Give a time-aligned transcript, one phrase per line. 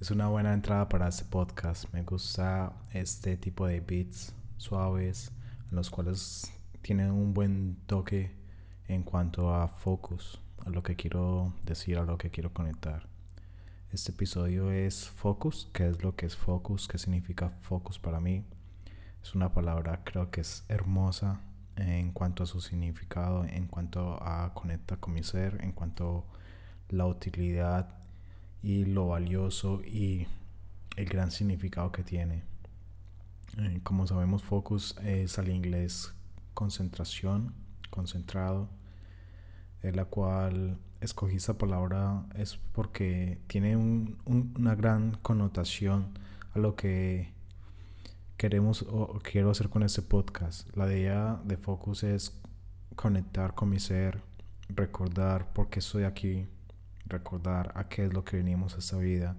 [0.00, 1.92] es una buena entrada para este podcast.
[1.92, 5.30] Me gusta este tipo de beats suaves,
[5.70, 6.50] los cuales
[6.80, 8.34] tienen un buen toque
[8.88, 13.08] en cuanto a focus, a lo que quiero decir, a lo que quiero conectar.
[13.92, 16.88] Este episodio es focus, ¿qué es lo que es focus?
[16.88, 18.42] ¿Qué significa focus para mí?
[19.22, 21.42] Es una palabra creo que es hermosa
[21.76, 26.24] en cuanto a su significado, en cuanto a conectar con mi ser, en cuanto
[26.90, 27.99] a la utilidad
[28.62, 30.26] y lo valioso y
[30.96, 32.42] el gran significado que tiene.
[33.58, 36.12] Eh, como sabemos, focus es al inglés
[36.54, 37.54] concentración,
[37.90, 38.68] concentrado,
[39.82, 46.18] en la cual escogí esa palabra es porque tiene una gran connotación
[46.52, 47.32] a lo que
[48.36, 50.68] queremos o quiero hacer con este podcast.
[50.76, 52.38] La idea de Focus es
[52.96, 54.22] conectar con mi ser,
[54.68, 56.46] recordar por qué estoy aquí,
[57.10, 59.36] recordar a qué es lo que venimos a esta vida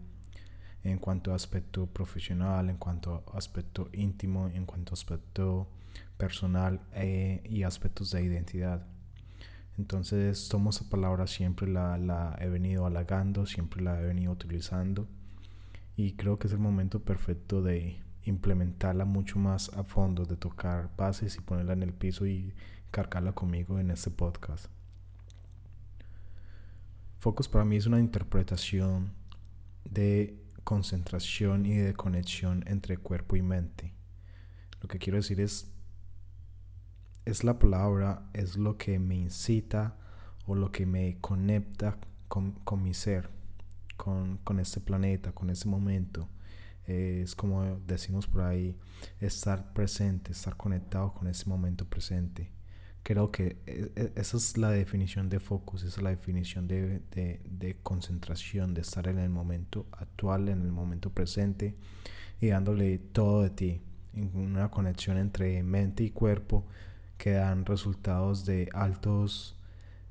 [0.84, 5.68] en cuanto a aspecto profesional, en cuanto a aspecto íntimo, en cuanto a aspecto
[6.18, 8.86] personal eh, y aspectos de identidad.
[9.78, 15.08] Entonces tomo esa palabra, siempre la, la he venido halagando, siempre la he venido utilizando
[15.96, 20.90] y creo que es el momento perfecto de implementarla mucho más a fondo, de tocar
[20.98, 22.54] bases y ponerla en el piso y
[22.92, 24.68] cargarla conmigo en este podcast.
[27.22, 29.14] Focus para mí es una interpretación
[29.86, 33.94] de concentración y de conexión entre cuerpo y mente.
[34.82, 35.70] Lo que quiero decir es,
[37.26, 40.00] es la palabra, es lo que me incita
[40.48, 43.30] o lo que me conecta con, mi ser,
[43.98, 46.28] con, con este planeta, con este momento.
[46.88, 48.76] Es como decimos por ahí,
[49.20, 52.50] estar presente, estar conectado con ese momento presente
[53.04, 57.02] creo que e, e, esa es la definición de focus, esa es la definición de,
[57.10, 61.76] de, concentración, de estar en el momento actual, en el momento presente
[62.40, 63.82] y dándole todo de ti,
[64.34, 66.66] una conexión entre mente y cuerpo
[67.18, 69.58] que dan resultados de altos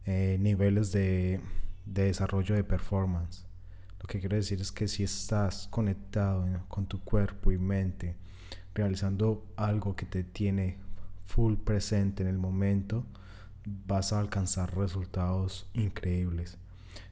[0.07, 1.41] eh, niveles de,
[1.85, 3.47] de desarrollo de performance.
[4.01, 8.17] Lo que quiero decir es que si estás conectado con tu cuerpo y mente,
[8.75, 10.79] realizando algo que te tiene
[11.31, 13.07] full presente en el momento,
[13.87, 16.59] vas a alcanzar resultados increíbles.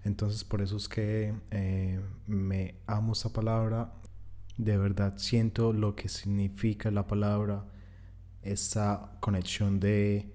[0.05, 3.93] Entonces por eso es que eh, me amo esa palabra.
[4.57, 7.65] De verdad siento lo que significa la palabra,
[8.43, 10.33] esa conexión de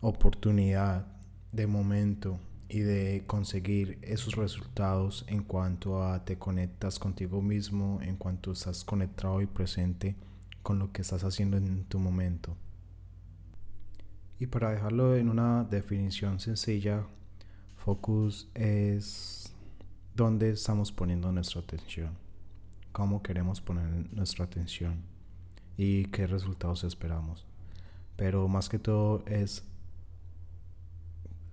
[0.00, 1.06] oportunidad,
[1.52, 8.16] de momento y de conseguir esos resultados en cuanto a te conectas contigo mismo, en
[8.16, 10.16] cuanto estás conectado y presente
[10.62, 12.56] con lo que estás haciendo en tu momento.
[14.42, 17.06] Y para dejarlo en una definición sencilla,
[17.76, 19.54] focus es
[20.16, 22.18] dónde estamos poniendo nuestra atención,
[22.90, 25.04] cómo queremos poner nuestra atención
[25.76, 27.46] y qué resultados esperamos.
[28.16, 29.62] Pero más que todo es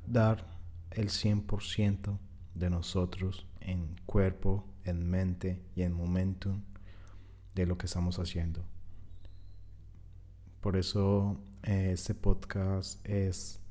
[0.07, 0.47] dar
[0.89, 2.17] el 100%
[2.55, 6.63] de nosotros en cuerpo, en mente y en momentum
[7.53, 8.65] de lo que estamos haciendo.
[10.61, 13.61] Por eso eh, este podcast es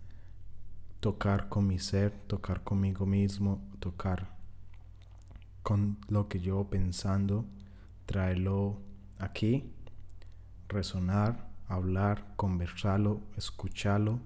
[1.00, 4.37] tocar con mi ser, tocar conmigo mismo, tocar
[5.62, 7.44] con lo que yo pensando,
[8.06, 8.81] traerlo
[9.19, 9.71] aquí,
[10.66, 14.20] resonar, hablar, conversarlo, escucharlo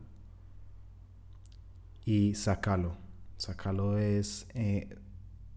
[2.04, 2.96] y sacarlo.
[3.38, 4.88] Sacarlo es eh,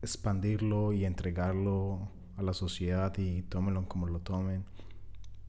[0.02, 4.66] expandirlo y entregarlo a la sociedad y tómenlo como lo tomen.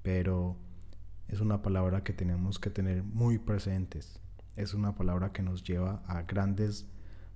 [0.02, 0.58] Pero
[1.28, 4.20] es una palabra que tenemos que tener muy presentes.
[4.54, 6.86] Es una palabra que nos lleva a grandes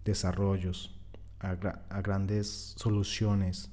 [0.05, 0.99] desarrollos,
[1.41, 3.71] a, grandes soluciones.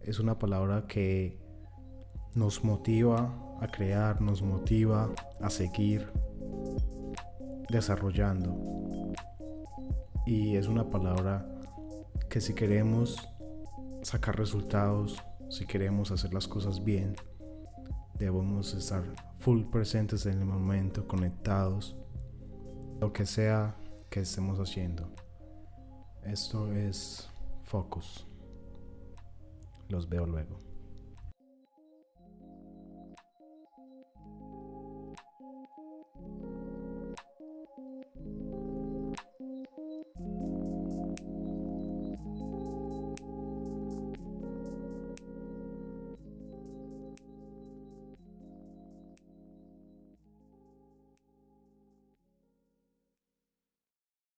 [0.00, 1.40] Es una palabra que
[2.34, 5.10] nos motiva a crear, nos motiva
[5.40, 6.12] a seguir
[7.70, 9.14] desarrollando.
[10.26, 11.48] Y es una palabra
[12.28, 13.16] que si queremos
[14.02, 17.16] sacar resultados, si queremos hacer las cosas bien,
[18.18, 19.04] debemos estar
[19.38, 21.96] full presentes en el momento, conectados,
[23.00, 23.76] lo que sea
[24.10, 25.08] que estemos haciendo.
[26.22, 27.28] Esto es
[27.64, 28.26] Focus.
[29.88, 30.58] Los veo luego.